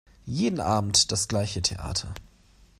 Jeden 0.25 0.59
Abend 0.59 1.11
das 1.11 1.27
gleiche 1.27 1.61
Theater! 1.61 2.11